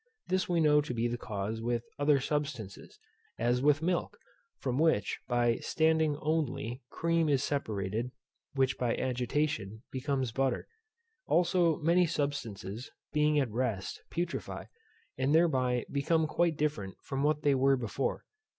This 0.29 0.49
we 0.49 0.59
know 0.61 0.81
to 0.81 0.95
be 0.95 1.07
the 1.07 1.15
case 1.15 1.59
with 1.61 1.83
other 1.99 2.19
substances, 2.19 2.97
as 3.37 3.61
with 3.61 3.83
milk, 3.83 4.17
from 4.57 4.79
which, 4.79 5.19
by 5.27 5.57
standing 5.57 6.17
only, 6.23 6.81
cream 6.89 7.29
is 7.29 7.43
separated; 7.43 8.09
which 8.55 8.79
by 8.79 8.95
agitation 8.95 9.83
becomes 9.91 10.31
butter. 10.31 10.67
Also 11.27 11.77
many 11.81 12.07
substances, 12.07 12.89
being 13.13 13.37
at 13.39 13.51
rest, 13.51 14.01
putrefy, 14.09 14.63
and 15.19 15.35
thereby 15.35 15.85
become 15.91 16.25
quite 16.25 16.57
different 16.57 16.95
from 17.03 17.21
what 17.21 17.43
they 17.43 17.53
were 17.53 17.77
before. 17.77 18.25